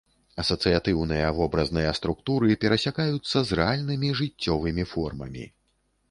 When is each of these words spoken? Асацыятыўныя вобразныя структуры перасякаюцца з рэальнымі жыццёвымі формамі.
Асацыятыўныя 0.43 1.25
вобразныя 1.39 1.91
структуры 1.99 2.55
перасякаюцца 2.63 3.37
з 3.49 3.59
рэальнымі 3.59 4.09
жыццёвымі 4.23 4.87
формамі. 4.95 5.45